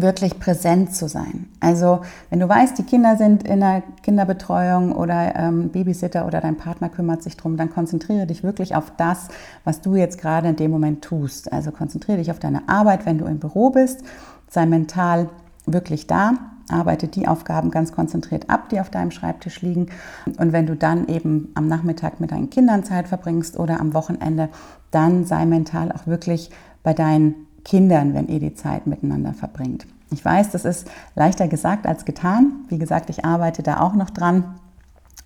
wirklich 0.00 0.38
präsent 0.38 0.94
zu 0.94 1.08
sein. 1.08 1.48
Also 1.60 2.00
wenn 2.30 2.40
du 2.40 2.48
weißt, 2.48 2.78
die 2.78 2.82
Kinder 2.82 3.16
sind 3.16 3.46
in 3.46 3.60
der 3.60 3.82
Kinderbetreuung 4.02 4.92
oder 4.92 5.34
ähm, 5.36 5.70
Babysitter 5.70 6.26
oder 6.26 6.40
dein 6.40 6.56
Partner 6.56 6.88
kümmert 6.88 7.22
sich 7.22 7.36
drum, 7.36 7.56
dann 7.56 7.70
konzentriere 7.70 8.26
dich 8.26 8.42
wirklich 8.42 8.74
auf 8.74 8.92
das, 8.96 9.28
was 9.64 9.80
du 9.80 9.94
jetzt 9.94 10.20
gerade 10.20 10.48
in 10.48 10.56
dem 10.56 10.70
Moment 10.70 11.02
tust. 11.02 11.52
Also 11.52 11.70
konzentriere 11.70 12.18
dich 12.18 12.30
auf 12.30 12.38
deine 12.38 12.68
Arbeit, 12.68 13.06
wenn 13.06 13.18
du 13.18 13.26
im 13.26 13.38
Büro 13.38 13.70
bist, 13.70 14.02
sei 14.48 14.66
mental 14.66 15.28
wirklich 15.66 16.06
da, 16.06 16.32
arbeite 16.70 17.08
die 17.08 17.28
Aufgaben 17.28 17.70
ganz 17.70 17.92
konzentriert 17.92 18.50
ab, 18.50 18.68
die 18.68 18.80
auf 18.80 18.90
deinem 18.90 19.10
Schreibtisch 19.10 19.62
liegen. 19.62 19.88
Und 20.38 20.52
wenn 20.52 20.66
du 20.66 20.76
dann 20.76 21.08
eben 21.08 21.50
am 21.54 21.66
Nachmittag 21.66 22.20
mit 22.20 22.30
deinen 22.30 22.50
Kindern 22.50 22.84
Zeit 22.84 23.08
verbringst 23.08 23.58
oder 23.58 23.80
am 23.80 23.94
Wochenende, 23.94 24.48
dann 24.90 25.24
sei 25.24 25.46
mental 25.46 25.92
auch 25.92 26.06
wirklich 26.06 26.50
bei 26.82 26.94
deinen 26.94 27.47
Kindern, 27.68 28.14
wenn 28.14 28.28
ihr 28.28 28.40
die 28.40 28.54
Zeit 28.54 28.86
miteinander 28.86 29.34
verbringt. 29.34 29.86
Ich 30.10 30.24
weiß, 30.24 30.50
das 30.52 30.64
ist 30.64 30.88
leichter 31.14 31.48
gesagt 31.48 31.86
als 31.86 32.06
getan. 32.06 32.64
Wie 32.68 32.78
gesagt, 32.78 33.10
ich 33.10 33.26
arbeite 33.26 33.62
da 33.62 33.80
auch 33.80 33.92
noch 33.92 34.08
dran. 34.08 34.54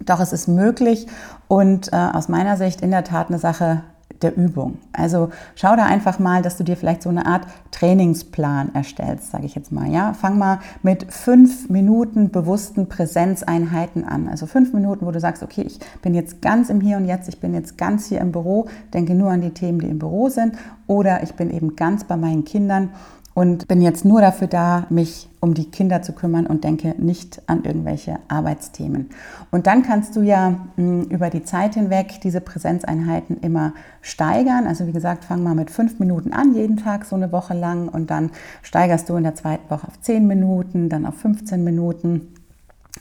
Doch 0.00 0.19
es 0.19 0.33
ist 0.33 0.49
möglich 0.49 1.06
und 1.47 1.93
äh, 1.93 1.97
aus 1.97 2.29
meiner 2.29 2.56
Sicht 2.56 2.81
in 2.81 2.91
der 2.91 3.05
Tat 3.05 3.29
eine 3.29 3.39
Sache 3.39 3.85
der 4.23 4.37
Übung. 4.37 4.79
Also 4.93 5.31
schau 5.55 5.77
da 5.77 5.85
einfach 5.85 6.19
mal, 6.19 6.43
dass 6.43 6.57
du 6.57 6.65
dir 6.65 6.77
vielleicht 6.77 7.03
so 7.03 7.09
eine 7.09 7.27
Art 7.27 7.47
Trainingsplan 7.71 8.75
erstellst, 8.75 9.31
sage 9.31 9.47
ich 9.47 9.55
jetzt 9.55 9.73
mal. 9.73 9.91
Ja, 9.91 10.13
fang 10.13 10.39
mal 10.39 10.61
mit 10.83 11.13
fünf 11.13 11.69
Minuten 11.69 12.31
bewussten 12.31 12.89
Präsenzeinheiten 12.89 14.05
an. 14.05 14.29
Also 14.29 14.47
fünf 14.47 14.73
Minuten, 14.73 15.07
wo 15.07 15.11
du 15.11 15.21
sagst, 15.21 15.43
okay, 15.43 15.62
ich 15.62 15.79
bin 16.02 16.14
jetzt 16.14 16.43
ganz 16.43 16.71
im 16.71 16.81
Hier 16.81 16.97
und 16.97 17.07
Jetzt, 17.07 17.29
ich 17.29 17.41
bin 17.41 17.55
jetzt 17.55 17.79
ganz 17.79 18.07
hier 18.07 18.21
im 18.21 18.33
Büro, 18.33 18.67
denke 18.93 19.14
nur 19.14 19.31
an 19.31 19.41
die 19.41 19.50
Themen, 19.50 19.81
die 19.81 19.88
im 19.88 19.99
Büro 19.99 20.29
sind, 20.29 20.57
oder 20.87 21.23
ich 21.23 21.35
bin 21.35 21.50
eben 21.50 21.76
ganz 21.76 22.05
bei 22.05 22.17
meinen 22.17 22.45
Kindern 22.45 22.91
und 23.35 23.69
bin 23.69 23.81
jetzt 23.81 24.05
nur 24.05 24.21
dafür 24.21 24.47
da, 24.47 24.87
mich 24.91 25.29
um 25.41 25.55
die 25.55 25.71
Kinder 25.71 26.03
zu 26.03 26.12
kümmern 26.12 26.47
und 26.47 26.62
denke 26.65 26.95
nicht 26.99 27.43
an 27.47 27.65
irgendwelche 27.65 28.19
Arbeitsthemen. 28.29 29.11
Und 29.51 29.67
dann 29.67 29.83
kannst 29.83 30.15
du 30.15 30.21
ja 30.21 30.51
mh, 30.51 30.59
hm, 30.77 31.03
über 31.05 31.31
die 31.31 31.43
Zeit 31.43 31.75
hinweg 31.75 32.21
diese 32.23 32.41
Präsenzeinheiten 32.41 33.39
immer 33.41 33.73
steigern. 34.03 34.67
Also 34.67 34.87
wie 34.87 34.93
gesagt, 34.93 35.25
fang 35.25 35.43
mal 35.43 35.55
mit 35.55 35.71
fünf 35.71 35.99
Minuten 35.99 36.33
an, 36.33 36.55
jeden 36.55 36.77
Tag 36.77 37.05
so 37.05 37.17
eine 37.17 37.33
Woche 37.33 37.55
lang 37.55 37.89
und 37.89 38.11
dann 38.11 38.31
steigerst 38.62 39.09
du 39.09 39.17
in 39.17 39.25
der 39.25 39.35
zweiten 39.35 39.69
Woche 39.71 39.89
auf 39.89 40.01
zehn 40.01 40.27
Minuten, 40.27 40.89
dann 40.89 41.07
auf 41.07 41.17
15 41.17 41.65
Minuten 41.65 42.32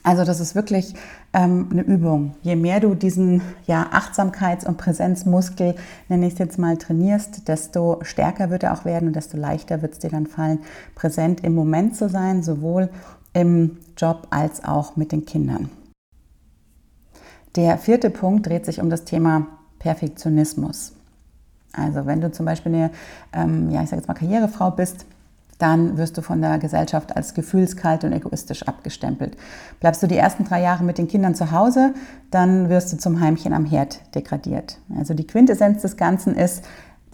also 0.03 0.23
das 0.23 0.39
ist 0.39 0.55
wirklich 0.55 0.93
ähm, 1.33 1.69
eine 1.71 1.83
Übung. 1.83 2.35
Je 2.41 2.55
mehr 2.55 2.79
du 2.79 2.95
diesen 2.95 3.41
ja, 3.67 3.89
Achtsamkeits- 3.91 4.65
und 4.65 4.77
Präsenzmuskel, 4.77 5.75
nenne 6.09 6.27
ich 6.27 6.33
es 6.33 6.39
jetzt 6.39 6.57
mal, 6.57 6.77
trainierst, 6.77 7.47
desto 7.47 7.99
stärker 8.01 8.49
wird 8.49 8.63
er 8.63 8.73
auch 8.73 8.85
werden 8.85 9.07
und 9.07 9.15
desto 9.15 9.37
leichter 9.37 9.81
wird 9.81 9.93
es 9.93 9.99
dir 9.99 10.09
dann 10.09 10.27
fallen, 10.27 10.59
präsent 10.95 11.43
im 11.43 11.53
Moment 11.53 11.95
zu 11.95 12.09
sein, 12.09 12.41
sowohl 12.41 12.89
im 13.33 13.77
Job 13.95 14.27
als 14.31 14.63
auch 14.63 14.95
mit 14.95 15.11
den 15.11 15.25
Kindern. 15.25 15.69
Der 17.55 17.77
vierte 17.77 18.09
Punkt 18.09 18.47
dreht 18.47 18.65
sich 18.65 18.81
um 18.81 18.89
das 18.89 19.03
Thema 19.03 19.47
Perfektionismus. 19.79 20.93
Also 21.73 22.05
wenn 22.05 22.21
du 22.21 22.31
zum 22.31 22.45
Beispiel 22.45 22.73
eine, 22.73 22.91
ähm, 23.33 23.69
ja, 23.71 23.83
ich 23.83 23.89
sage 23.89 24.01
jetzt 24.01 24.07
mal 24.07 24.13
Karrierefrau 24.13 24.71
bist, 24.71 25.05
dann 25.61 25.97
wirst 25.97 26.17
du 26.17 26.21
von 26.21 26.41
der 26.41 26.57
Gesellschaft 26.57 27.15
als 27.15 27.33
gefühlskalt 27.33 28.03
und 28.03 28.13
egoistisch 28.13 28.63
abgestempelt. 28.63 29.37
Bleibst 29.79 30.01
du 30.01 30.07
die 30.07 30.17
ersten 30.17 30.45
drei 30.45 30.61
Jahre 30.61 30.83
mit 30.83 30.97
den 30.97 31.07
Kindern 31.07 31.35
zu 31.35 31.51
Hause, 31.51 31.93
dann 32.31 32.69
wirst 32.69 32.91
du 32.91 32.97
zum 32.97 33.19
Heimchen 33.19 33.53
am 33.53 33.65
Herd 33.65 33.99
degradiert. 34.15 34.77
Also 34.97 35.13
die 35.13 35.27
Quintessenz 35.27 35.81
des 35.81 35.97
Ganzen 35.97 36.35
ist, 36.35 36.65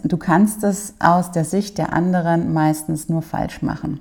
du 0.03 0.17
kannst 0.17 0.63
es 0.63 0.93
aus 0.99 1.31
der 1.31 1.43
Sicht 1.43 1.77
der 1.77 1.93
anderen 1.93 2.53
meistens 2.53 3.09
nur 3.09 3.21
falsch 3.21 3.61
machen. 3.61 3.99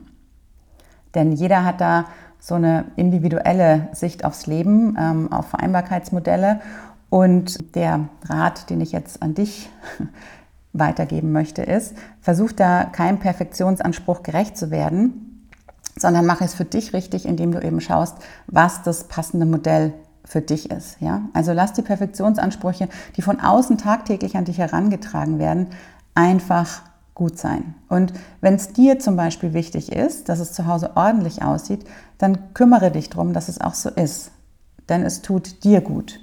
Denn 1.15 1.33
jeder 1.33 1.65
hat 1.65 1.81
da 1.81 2.05
so 2.39 2.55
eine 2.55 2.85
individuelle 2.95 3.89
Sicht 3.93 4.25
aufs 4.25 4.47
Leben, 4.47 4.97
ähm, 5.01 5.33
auf 5.33 5.47
Vereinbarkeitsmodelle. 5.47 6.61
Und 7.09 7.75
der 7.75 8.09
Rat, 8.25 8.69
den 8.71 8.81
ich 8.81 8.93
jetzt 8.93 9.23
an 9.23 9.35
dich 9.35 9.71
weitergeben 10.79 11.33
möchte, 11.33 11.63
ist, 11.63 11.95
versuch 12.21 12.53
da 12.53 12.85
keinem 12.85 13.19
Perfektionsanspruch 13.19 14.23
gerecht 14.23 14.57
zu 14.57 14.71
werden, 14.71 15.49
sondern 15.97 16.27
mache 16.27 16.45
es 16.45 16.55
für 16.55 16.65
dich 16.65 16.93
richtig, 16.93 17.27
indem 17.27 17.53
du 17.53 17.61
eben 17.61 17.81
schaust, 17.81 18.17
was 18.47 18.83
das 18.83 19.05
passende 19.05 19.47
Modell 19.47 19.95
für 20.25 20.41
dich 20.41 20.71
ist. 20.71 21.01
Ja? 21.01 21.23
Also 21.33 21.53
lass 21.53 21.73
die 21.73 21.83
Perfektionsansprüche, 21.83 22.89
die 23.17 23.23
von 23.23 23.41
außen 23.41 23.79
tagtäglich 23.79 24.37
an 24.37 24.45
dich 24.45 24.59
herangetragen 24.59 25.39
werden, 25.39 25.69
einfach 26.15 26.83
gut 27.15 27.39
sein. 27.39 27.75
Und 27.89 28.13
wenn 28.41 28.55
es 28.55 28.73
dir 28.73 28.99
zum 28.99 29.17
Beispiel 29.17 29.55
wichtig 29.55 29.91
ist, 29.91 30.29
dass 30.29 30.41
es 30.41 30.53
zu 30.53 30.67
Hause 30.67 30.97
ordentlich 30.97 31.43
aussieht, 31.43 31.87
dann 32.19 32.55
kümmere 32.55 32.91
dich 32.91 33.09
darum, 33.09 33.33
dass 33.33 33.49
es 33.49 33.61
auch 33.61 33.75
so 33.75 33.89
ist. 33.89 34.33
Denn 34.89 35.03
es 35.03 35.23
tut 35.23 35.65
dir 35.65 35.81
gut. 35.81 36.21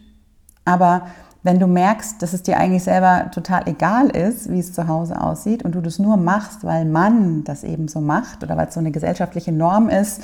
Aber 0.65 1.07
wenn 1.44 1.60
du 1.60 1.68
merkst, 1.68 2.22
dass 2.22 2.34
es 2.34 2.44
dir 2.44 2.58
eigentlich 2.58 2.84
selber 2.84 3.30
total 3.32 3.68
egal 3.68 4.10
ist, 4.10 4.50
wie 4.50 4.60
es 4.60 4.74
zu 4.74 4.88
Hause 4.88 5.22
aussieht 5.22 5.64
und 5.64 5.76
du 5.76 5.82
das 5.82 6.00
nur 6.00 6.16
machst, 6.16 6.64
weil 6.64 6.86
man 6.86 7.44
das 7.44 7.64
eben 7.64 7.90
so 7.90 8.00
macht 8.00 8.44
oder 8.44 8.56
weil 8.58 8.68
es 8.68 8.74
so 8.74 8.80
eine 8.80 8.92
gesellschaftliche 8.92 9.52
Norm 9.52 9.90
ist, 9.90 10.22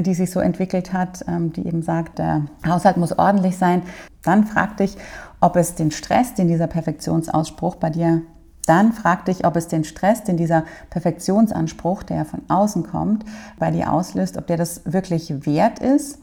die 0.00 0.14
sich 0.14 0.30
so 0.30 0.40
entwickelt 0.40 0.92
hat, 0.92 1.24
ähm, 1.28 1.52
die 1.52 1.66
eben 1.66 1.82
sagt, 1.82 2.18
der 2.18 2.46
Haushalt 2.66 2.96
muss 2.96 3.16
ordentlich 3.16 3.58
sein, 3.58 3.82
dann 4.22 4.46
frag 4.46 4.78
dich, 4.78 4.96
ob 5.40 5.56
es 5.56 5.74
den 5.74 5.90
Stress, 5.90 6.34
den 6.34 6.48
dieser 6.48 6.66
Perfektionsausspruch 6.66 7.76
bei 7.76 7.90
dir, 7.90 8.22
dann 8.66 8.94
frag 8.94 9.26
dich, 9.26 9.46
ob 9.46 9.56
es 9.56 9.68
den 9.68 9.84
Stress, 9.84 10.24
den 10.24 10.38
dieser 10.38 10.64
Perfektionsanspruch, 10.88 12.02
der 12.02 12.24
von 12.24 12.40
außen 12.48 12.84
kommt, 12.84 13.26
bei 13.58 13.70
dir 13.70 13.92
auslöst, 13.92 14.38
ob 14.38 14.46
der 14.46 14.56
das 14.56 14.80
wirklich 14.86 15.44
wert 15.44 15.80
ist 15.80 16.18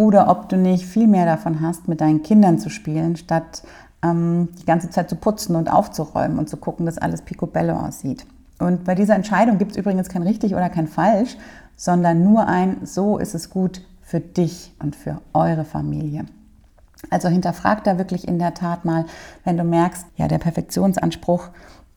oder 0.00 0.30
ob 0.30 0.48
du 0.48 0.56
nicht 0.56 0.86
viel 0.86 1.06
mehr 1.06 1.26
davon 1.26 1.60
hast, 1.60 1.86
mit 1.86 2.00
deinen 2.00 2.22
Kindern 2.22 2.58
zu 2.58 2.70
spielen, 2.70 3.16
statt 3.16 3.62
ähm, 4.02 4.48
die 4.58 4.64
ganze 4.64 4.88
Zeit 4.88 5.10
zu 5.10 5.16
putzen 5.16 5.56
und 5.56 5.70
aufzuräumen 5.70 6.38
und 6.38 6.48
zu 6.48 6.56
gucken, 6.56 6.86
dass 6.86 6.96
alles 6.96 7.20
picobello 7.20 7.74
aussieht. 7.74 8.24
Und 8.58 8.84
bei 8.84 8.94
dieser 8.94 9.14
Entscheidung 9.14 9.58
gibt 9.58 9.72
es 9.72 9.76
übrigens 9.76 10.08
kein 10.08 10.22
richtig 10.22 10.54
oder 10.54 10.70
kein 10.70 10.88
falsch, 10.88 11.36
sondern 11.76 12.24
nur 12.24 12.46
ein, 12.46 12.78
so 12.82 13.18
ist 13.18 13.34
es 13.34 13.50
gut 13.50 13.82
für 14.00 14.20
dich 14.20 14.72
und 14.82 14.96
für 14.96 15.20
eure 15.34 15.66
Familie. 15.66 16.24
Also 17.10 17.28
hinterfrag 17.28 17.84
da 17.84 17.98
wirklich 17.98 18.26
in 18.26 18.38
der 18.38 18.54
Tat 18.54 18.86
mal, 18.86 19.04
wenn 19.44 19.58
du 19.58 19.64
merkst, 19.64 20.06
ja, 20.16 20.28
der 20.28 20.38
Perfektionsanspruch, 20.38 21.50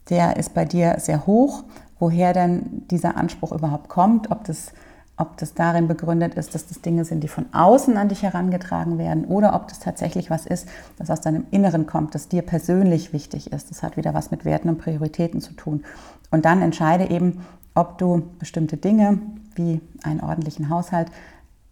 der 0.09 0.35
ist 0.35 0.53
bei 0.53 0.65
dir 0.65 0.97
sehr 0.99 1.25
hoch, 1.25 1.63
woher 1.99 2.33
denn 2.33 2.85
dieser 2.91 3.15
Anspruch 3.15 3.53
überhaupt 3.53 3.87
kommt, 3.87 4.29
ob 4.29 4.43
das, 4.43 4.73
ob 5.15 5.37
das 5.37 5.53
darin 5.53 5.87
begründet 5.87 6.33
ist, 6.35 6.55
dass 6.55 6.67
das 6.67 6.81
Dinge 6.81 7.05
sind, 7.05 7.23
die 7.23 7.27
von 7.27 7.45
außen 7.53 7.97
an 7.97 8.09
dich 8.09 8.23
herangetragen 8.23 8.97
werden 8.97 9.25
oder 9.25 9.53
ob 9.55 9.67
das 9.67 9.79
tatsächlich 9.79 10.29
was 10.31 10.45
ist, 10.45 10.67
das 10.97 11.11
aus 11.11 11.21
deinem 11.21 11.45
Inneren 11.51 11.85
kommt, 11.85 12.15
das 12.15 12.29
dir 12.29 12.41
persönlich 12.41 13.13
wichtig 13.13 13.51
ist. 13.53 13.69
Das 13.69 13.83
hat 13.83 13.95
wieder 13.95 14.13
was 14.13 14.31
mit 14.31 14.43
Werten 14.43 14.69
und 14.69 14.79
Prioritäten 14.79 15.39
zu 15.39 15.53
tun. 15.53 15.83
Und 16.31 16.45
dann 16.45 16.61
entscheide 16.63 17.09
eben, 17.11 17.45
ob 17.75 17.99
du 17.99 18.23
bestimmte 18.39 18.77
Dinge 18.77 19.19
wie 19.55 19.81
einen 20.03 20.21
ordentlichen 20.21 20.69
Haushalt 20.69 21.09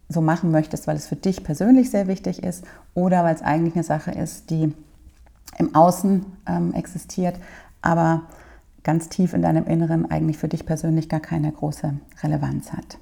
so 0.08 0.20
machen 0.20 0.52
möchtest, 0.52 0.86
weil 0.86 0.96
es 0.96 1.08
für 1.08 1.16
dich 1.16 1.42
persönlich 1.42 1.90
sehr 1.90 2.06
wichtig 2.06 2.42
ist 2.42 2.64
oder 2.94 3.24
weil 3.24 3.34
es 3.34 3.42
eigentlich 3.42 3.74
eine 3.74 3.84
Sache 3.84 4.12
ist, 4.12 4.50
die 4.50 4.72
im 5.58 5.74
Außen 5.74 6.24
ähm, 6.46 6.74
existiert, 6.74 7.36
aber 7.80 8.22
ganz 8.84 9.08
tief 9.08 9.32
in 9.32 9.42
deinem 9.42 9.66
Inneren 9.66 10.10
eigentlich 10.10 10.38
für 10.38 10.48
dich 10.48 10.66
persönlich 10.66 11.08
gar 11.08 11.20
keine 11.20 11.50
große 11.50 11.94
Relevanz 12.22 12.72
hat. 12.72 12.98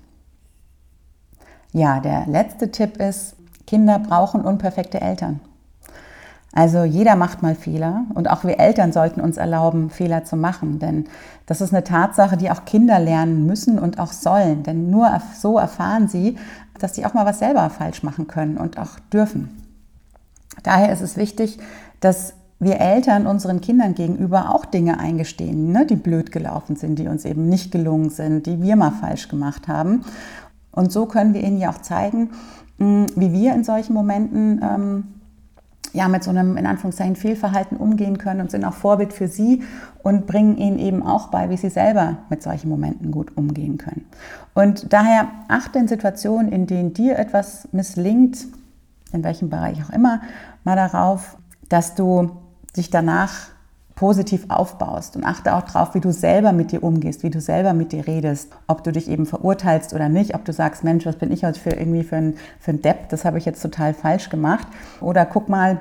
Ja, 1.72 2.00
der 2.00 2.26
letzte 2.26 2.70
Tipp 2.70 2.96
ist, 2.96 3.36
Kinder 3.66 3.98
brauchen 3.98 4.40
unperfekte 4.42 5.00
Eltern. 5.00 5.40
Also 6.52 6.82
jeder 6.82 7.14
macht 7.14 7.42
mal 7.42 7.54
Fehler 7.54 8.06
und 8.14 8.28
auch 8.28 8.42
wir 8.42 8.58
Eltern 8.58 8.92
sollten 8.92 9.20
uns 9.20 9.36
erlauben, 9.36 9.88
Fehler 9.88 10.24
zu 10.24 10.36
machen, 10.36 10.80
denn 10.80 11.06
das 11.46 11.60
ist 11.60 11.72
eine 11.72 11.84
Tatsache, 11.84 12.36
die 12.36 12.50
auch 12.50 12.64
Kinder 12.64 12.98
lernen 12.98 13.46
müssen 13.46 13.78
und 13.78 14.00
auch 14.00 14.10
sollen, 14.10 14.64
denn 14.64 14.90
nur 14.90 15.20
so 15.38 15.58
erfahren 15.58 16.08
sie, 16.08 16.36
dass 16.80 16.96
sie 16.96 17.06
auch 17.06 17.14
mal 17.14 17.26
was 17.26 17.38
selber 17.38 17.70
falsch 17.70 18.02
machen 18.02 18.26
können 18.26 18.56
und 18.56 18.78
auch 18.78 18.98
dürfen. 19.12 19.50
Daher 20.64 20.92
ist 20.92 21.02
es 21.02 21.16
wichtig, 21.16 21.58
dass 22.00 22.34
wir 22.58 22.80
Eltern 22.80 23.26
unseren 23.26 23.60
Kindern 23.60 23.94
gegenüber 23.94 24.54
auch 24.54 24.64
Dinge 24.64 24.98
eingestehen, 24.98 25.70
ne, 25.70 25.86
die 25.86 25.96
blöd 25.96 26.32
gelaufen 26.32 26.74
sind, 26.76 26.98
die 26.98 27.06
uns 27.06 27.24
eben 27.24 27.48
nicht 27.48 27.70
gelungen 27.70 28.10
sind, 28.10 28.46
die 28.46 28.60
wir 28.60 28.76
mal 28.76 28.90
falsch 28.90 29.28
gemacht 29.28 29.68
haben. 29.68 30.04
Und 30.72 30.92
so 30.92 31.06
können 31.06 31.34
wir 31.34 31.42
ihnen 31.42 31.58
ja 31.58 31.70
auch 31.70 31.82
zeigen, 31.82 32.30
hm, 32.78 33.06
wie 33.16 33.32
wir 33.32 33.54
in 33.54 33.64
solchen 33.64 33.92
Momenten 33.92 34.60
ähm, 34.62 35.04
ja, 35.92 36.08
mit 36.08 36.22
so 36.22 36.30
einem 36.30 36.56
in 36.56 36.66
Anführungszeichen 36.66 37.16
Fehlverhalten 37.16 37.76
umgehen 37.76 38.18
können 38.18 38.40
und 38.40 38.50
sind 38.50 38.64
auch 38.64 38.74
Vorbild 38.74 39.12
für 39.12 39.28
sie 39.28 39.62
und 40.02 40.26
bringen 40.26 40.56
ihnen 40.56 40.78
eben 40.78 41.02
auch 41.02 41.28
bei, 41.28 41.50
wie 41.50 41.56
sie 41.56 41.70
selber 41.70 42.18
mit 42.28 42.42
solchen 42.42 42.68
Momenten 42.68 43.10
gut 43.10 43.36
umgehen 43.36 43.78
können. 43.78 44.04
Und 44.54 44.92
daher 44.92 45.28
achte 45.48 45.78
in 45.78 45.88
Situationen, 45.88 46.52
in 46.52 46.66
denen 46.66 46.94
dir 46.94 47.18
etwas 47.18 47.68
misslingt, 47.72 48.46
in 49.12 49.24
welchem 49.24 49.50
Bereich 49.50 49.82
auch 49.82 49.90
immer, 49.90 50.20
mal 50.64 50.76
darauf, 50.76 51.36
dass 51.68 51.94
du 51.94 52.30
dich 52.76 52.90
danach 52.90 53.48
positiv 54.00 54.46
aufbaust 54.48 55.14
und 55.14 55.24
achte 55.24 55.54
auch 55.54 55.60
darauf, 55.60 55.94
wie 55.94 56.00
du 56.00 56.10
selber 56.10 56.52
mit 56.52 56.72
dir 56.72 56.82
umgehst, 56.82 57.22
wie 57.22 57.28
du 57.28 57.38
selber 57.38 57.74
mit 57.74 57.92
dir 57.92 58.06
redest, 58.06 58.48
ob 58.66 58.82
du 58.82 58.92
dich 58.92 59.10
eben 59.10 59.26
verurteilst 59.26 59.92
oder 59.92 60.08
nicht, 60.08 60.34
ob 60.34 60.42
du 60.46 60.54
sagst, 60.54 60.84
Mensch, 60.84 61.04
was 61.04 61.16
bin 61.16 61.30
ich 61.30 61.44
heute 61.44 61.60
für 61.60 61.68
irgendwie 61.68 62.02
für 62.02 62.16
ein, 62.16 62.34
für 62.60 62.70
ein 62.70 62.80
Depp, 62.80 63.10
das 63.10 63.26
habe 63.26 63.36
ich 63.36 63.44
jetzt 63.44 63.60
total 63.60 63.92
falsch 63.92 64.30
gemacht. 64.30 64.66
Oder 65.02 65.26
guck 65.26 65.50
mal, 65.50 65.80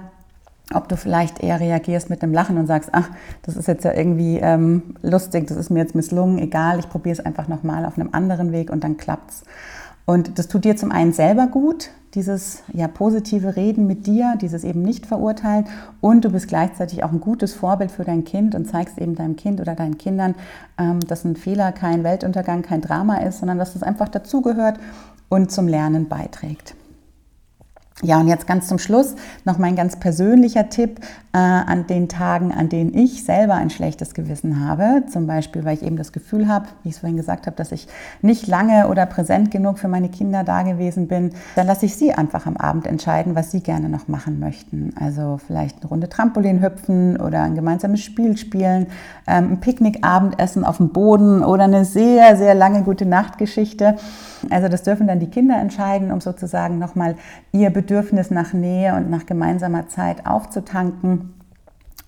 ob 0.74 0.90
du 0.90 0.98
vielleicht 0.98 1.40
eher 1.40 1.62
reagierst 1.62 2.10
mit 2.10 2.22
einem 2.22 2.34
Lachen 2.34 2.58
und 2.58 2.68
sagst, 2.68 2.90
ach, 2.92 3.10
das 3.44 3.56
ist 3.56 3.70
jetzt 3.70 3.86
ja 3.86 3.94
irgendwie 3.94 4.38
ähm, 4.40 4.96
lustig, 5.02 5.48
das 5.48 5.56
ist 5.56 5.70
mir 5.70 5.80
jetzt 5.80 5.96
misslungen, 5.96 6.40
egal, 6.40 6.80
ich 6.80 6.90
probiere 6.90 7.14
es 7.14 7.26
einfach 7.26 7.48
nochmal 7.48 7.86
auf 7.86 7.98
einem 7.98 8.10
anderen 8.12 8.52
Weg 8.52 8.70
und 8.70 8.84
dann 8.84 8.98
klappt's. 8.98 9.44
Und 10.10 10.40
das 10.40 10.48
tut 10.48 10.66
dir 10.66 10.76
zum 10.76 10.92
einen 10.92 11.14
selber 11.14 11.46
gut, 11.46 11.92
dieses 12.16 12.64
ja, 12.74 12.88
positive 12.88 13.56
Reden 13.56 13.86
mit 13.86 14.08
dir, 14.08 14.40
dieses 14.42 14.64
eben 14.64 14.82
nicht 14.82 15.06
verurteilen 15.06 15.68
und 16.02 16.26
du 16.26 16.32
bist 16.32 16.48
gleichzeitig 16.48 17.04
auch 17.04 17.12
ein 17.12 17.20
gutes 17.20 17.54
Vorbild 17.54 17.92
für 17.92 18.06
dein 18.06 18.24
Kind 18.24 18.56
und 18.56 18.66
zeigst 18.66 18.98
eben 18.98 19.14
deinem 19.14 19.36
Kind 19.36 19.62
oder 19.62 19.76
deinen 19.76 20.00
Kindern, 20.00 20.34
ähm, 20.80 21.00
dass 21.02 21.26
ein 21.26 21.36
Fehler 21.36 21.72
kein 21.72 22.04
Weltuntergang, 22.04 22.64
kein 22.64 22.82
Drama 22.82 23.18
ist, 23.18 23.38
sondern 23.38 23.60
dass 23.60 23.76
es 23.76 23.84
einfach 23.84 24.10
dazugehört 24.10 24.80
und 25.30 25.52
zum 25.52 25.68
Lernen 25.68 26.10
beiträgt. 26.10 26.74
Ja, 28.02 28.18
und 28.18 28.30
jetzt 28.30 28.48
ganz 28.48 28.68
zum 28.68 28.80
Schluss 28.80 29.16
noch 29.44 29.58
mein 29.58 29.76
ganz 29.76 29.98
persönlicher 29.98 30.70
Tipp 30.70 31.02
äh, 31.34 31.38
an 31.38 31.86
den 31.86 32.08
Tagen, 32.08 32.54
an 32.54 32.70
denen 32.70 32.94
ich 32.94 33.26
selber 33.26 33.56
ein 33.56 33.70
schlechtes 33.70 34.14
Gewissen 34.14 34.66
habe. 34.66 35.04
Zum 35.12 35.28
Beispiel, 35.28 35.66
weil 35.66 35.74
ich 35.74 35.84
eben 35.84 35.98
das 35.98 36.14
Gefühl 36.14 36.48
habe, 36.48 36.68
wie 36.84 36.90
ich 36.90 36.96
es 36.96 37.02
vorhin 37.02 37.18
gesagt 37.18 37.46
habe, 37.46 37.58
dass 37.58 37.74
ich 37.74 37.90
nicht 38.22 38.48
lange 38.48 38.88
oder 38.88 39.06
präsent 39.06 39.52
genug 39.52 39.80
für 39.80 39.90
meine 39.90 40.08
Kinder 40.08 40.46
da 40.46 40.62
gewesen 40.64 41.10
bin. 41.10 41.32
Dann 41.58 41.68
lasse 41.68 41.86
ich 41.86 41.98
sie 41.98 42.14
einfach 42.14 42.46
am 42.46 42.56
Abend 42.56 42.88
entscheiden, 42.88 43.36
was 43.36 43.52
sie 43.52 43.60
gerne 43.60 43.90
noch 43.90 44.08
machen 44.08 44.40
möchten. 44.40 44.94
Also 44.98 45.38
vielleicht 45.46 45.82
eine 45.82 45.90
Runde 45.90 46.08
Trampolin 46.08 46.62
hüpfen 46.64 47.18
oder 47.18 47.44
ein 47.44 47.56
gemeinsames 47.56 48.02
Spiel 48.02 48.38
spielen, 48.38 48.88
ähm, 49.28 49.52
ein 49.52 49.60
Picknickabendessen 49.60 50.64
auf 50.64 50.78
dem 50.78 50.90
Boden 50.94 51.44
oder 51.44 51.66
eine 51.66 51.84
sehr, 51.84 52.38
sehr 52.38 52.56
lange 52.56 52.84
gute 52.84 53.06
Nachtgeschichte. 53.06 53.98
Also 54.50 54.70
das 54.70 54.84
dürfen 54.84 55.06
dann 55.06 55.20
die 55.20 55.30
Kinder 55.30 55.58
entscheiden, 55.58 56.14
um 56.14 56.22
sozusagen 56.22 56.80
nochmal 56.80 57.16
ihr 57.52 57.70
Bedürfnis 57.72 57.89
nach 58.30 58.54
Nähe 58.54 58.96
und 58.96 59.10
nach 59.10 59.26
gemeinsamer 59.26 59.88
Zeit 59.88 60.26
aufzutanken. 60.26 61.34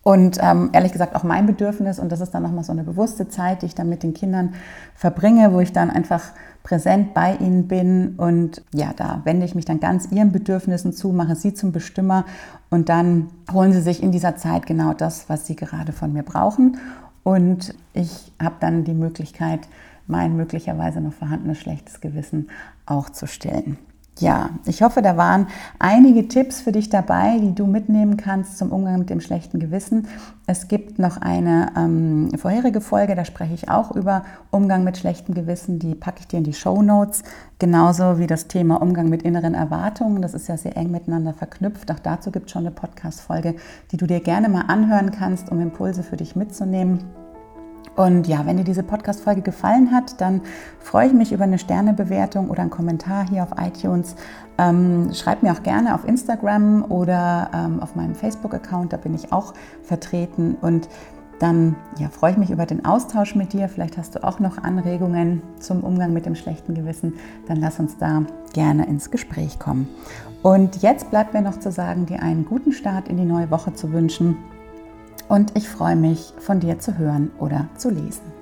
Und 0.04 0.40
ähm, 0.42 0.72
ehrlich 0.74 0.94
gesagt 0.94 1.16
auch 1.16 1.24
mein 1.24 1.46
Bedürfnis, 1.46 2.00
und 2.00 2.12
das 2.12 2.22
ist 2.22 2.32
dann 2.32 2.42
nochmal 2.42 2.64
so 2.64 2.72
eine 2.72 2.84
bewusste 2.84 3.30
Zeit, 3.30 3.62
die 3.62 3.68
ich 3.68 3.76
dann 3.76 3.88
mit 3.88 4.02
den 4.02 4.16
Kindern 4.16 4.56
verbringe, 4.96 5.54
wo 5.54 5.60
ich 5.60 5.74
dann 5.74 5.92
einfach 5.92 6.24
präsent 6.64 7.14
bei 7.14 7.36
ihnen 7.36 7.68
bin. 7.68 8.16
Und 8.18 8.64
ja, 8.74 8.94
da 8.96 9.22
wende 9.26 9.46
ich 9.46 9.54
mich 9.54 9.66
dann 9.66 9.80
ganz 9.80 10.12
ihren 10.12 10.32
Bedürfnissen 10.32 10.92
zu, 10.94 11.10
mache 11.10 11.36
sie 11.36 11.54
zum 11.54 11.72
Bestimmer 11.72 12.26
und 12.72 12.90
dann 12.90 13.30
holen 13.52 13.74
sie 13.74 13.82
sich 13.82 14.02
in 14.02 14.12
dieser 14.12 14.36
Zeit 14.36 14.66
genau 14.66 14.94
das, 14.94 15.30
was 15.30 15.46
sie 15.46 15.56
gerade 15.56 15.92
von 15.92 16.14
mir 16.14 16.24
brauchen. 16.24 16.78
Und 17.24 17.76
ich 17.94 18.34
habe 18.42 18.56
dann 18.60 18.84
die 18.84 18.96
Möglichkeit, 18.96 19.62
mein 20.08 20.36
möglicherweise 20.36 21.00
noch 21.00 21.14
vorhandenes 21.14 21.60
schlechtes 21.60 22.02
Gewissen 22.02 22.50
auch 22.88 23.12
zu 23.12 23.28
stillen. 23.28 23.78
Ja, 24.22 24.52
ich 24.66 24.84
hoffe, 24.84 25.02
da 25.02 25.18
waren 25.18 25.48
einige 25.80 26.28
Tipps 26.28 26.62
für 26.62 26.72
dich 26.72 26.90
dabei, 26.90 27.40
die 27.40 27.56
du 27.56 27.66
mitnehmen 27.66 28.18
kannst 28.18 28.60
zum 28.60 28.72
Umgang 28.72 29.00
mit 29.00 29.10
dem 29.10 29.20
schlechten 29.20 29.58
Gewissen. 29.58 30.08
Es 30.46 30.68
gibt 30.68 31.00
noch 31.00 31.18
eine 31.18 31.72
ähm, 31.76 32.30
vorherige 32.38 32.82
Folge, 32.82 33.16
da 33.16 33.26
spreche 33.26 33.56
ich 33.56 33.70
auch 33.70 33.96
über 33.96 34.24
Umgang 34.52 34.84
mit 34.84 34.98
schlechtem 34.98 35.34
Gewissen. 35.34 35.80
Die 35.80 35.96
packe 35.96 36.20
ich 36.20 36.28
dir 36.28 36.38
in 36.38 36.44
die 36.44 36.54
Show 36.54 36.84
Notes. 36.84 37.24
Genauso 37.58 38.20
wie 38.20 38.28
das 38.28 38.48
Thema 38.48 38.80
Umgang 38.80 39.10
mit 39.10 39.24
inneren 39.24 39.56
Erwartungen. 39.56 40.22
Das 40.22 40.36
ist 40.36 40.48
ja 40.48 40.56
sehr 40.56 40.78
eng 40.78 40.92
miteinander 40.92 41.34
verknüpft. 41.34 41.90
Auch 41.92 42.00
dazu 42.00 42.30
gibt 42.30 42.46
es 42.46 42.52
schon 42.52 42.68
eine 42.68 42.72
Podcast-Folge, 42.72 43.56
die 43.92 43.98
du 43.98 44.06
dir 44.06 44.20
gerne 44.20 44.50
mal 44.50 44.66
anhören 44.68 45.10
kannst, 45.10 45.50
um 45.50 45.60
Impulse 45.60 46.04
für 46.04 46.18
dich 46.18 46.36
mitzunehmen. 46.36 47.00
Und 47.96 48.28
ja, 48.28 48.46
wenn 48.46 48.58
dir 48.58 48.64
diese 48.64 48.84
Podcast-Folge 48.84 49.42
gefallen 49.42 49.92
hat, 49.92 50.22
dann 50.22 50.42
freue 50.80 51.08
ich 51.08 51.14
mich 51.14 51.32
über 51.32 51.44
eine 51.44 51.60
Sternebewertung 51.60 52.50
oder 52.50 52.62
einen 52.62 52.70
Kommentar 52.70 53.28
hier 53.30 53.44
auf 53.44 53.52
iTunes. 53.60 54.16
Ähm, 54.58 55.12
schreib 55.14 55.44
mir 55.44 55.52
auch 55.52 55.64
gerne 55.64 55.94
auf 55.94 56.08
Instagram 56.08 56.86
oder 56.90 57.52
ähm, 57.54 57.80
auf 57.82 57.96
meinem 57.96 58.16
Facebook-Account, 58.16 58.94
da 58.94 58.98
bin 58.98 59.14
ich 59.14 59.34
auch 59.34 59.54
vertreten. 59.84 60.56
Und 60.62 60.88
dann 61.42 61.76
ja, 61.98 62.10
freue 62.10 62.32
ich 62.34 62.38
mich 62.38 62.52
über 62.52 62.68
den 62.68 62.86
Austausch 62.86 63.36
mit 63.36 63.54
dir. 63.54 63.68
Vielleicht 63.68 63.98
hast 63.98 64.16
du 64.16 64.24
auch 64.24 64.40
noch 64.40 64.60
Anregungen 64.60 65.42
zum 65.60 65.84
Umgang 65.84 66.14
mit 66.14 66.28
dem 66.28 66.36
schlechten 66.36 66.76
Gewissen. 66.76 67.16
Dann 67.48 67.58
lass 67.58 67.80
uns 67.80 67.98
da 67.98 68.24
gerne 68.54 68.86
ins 68.86 69.10
Gespräch 69.10 69.58
kommen. 69.58 69.88
Und 70.44 70.84
jetzt 70.84 71.10
bleibt 71.10 71.34
mir 71.34 71.42
noch 71.42 71.60
zu 71.60 71.72
sagen, 71.72 72.06
dir 72.06 72.22
einen 72.22 72.46
guten 72.46 72.72
Start 72.72 73.08
in 73.08 73.18
die 73.18 73.26
neue 73.26 73.50
Woche 73.50 73.74
zu 73.74 73.92
wünschen 73.92 74.38
und 75.32 75.56
ich 75.56 75.70
freue 75.70 75.96
mich, 75.96 76.34
von 76.40 76.60
dir 76.60 76.80
zu 76.80 76.98
hören 76.98 77.32
oder 77.40 77.70
zu 77.78 77.90
lesen. 77.90 78.41